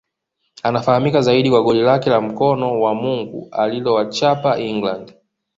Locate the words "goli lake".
1.63-2.09